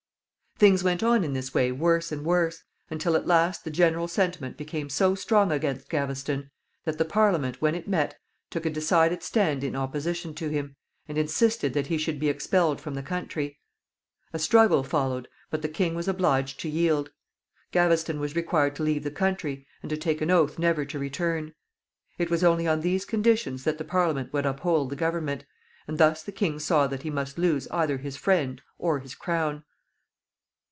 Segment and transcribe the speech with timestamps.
[0.57, 2.61] Things went on in this way worse and worse,
[2.91, 6.51] until at last the general sentiment became so strong against Gaveston
[6.85, 8.15] that the Parliament, when it met,
[8.51, 10.75] took a decided stand in opposition to him,
[11.07, 13.57] and insisted that he should be expelled from the country.
[14.33, 17.09] A struggle followed, but the king was obliged to yield.
[17.71, 21.55] Gaveston was required to leave the country, and to take an oath never to return.
[22.19, 25.43] It was only on these conditions that the Parliament would uphold the government,
[25.87, 29.63] and thus the king saw that he must lose either his friend or his crown.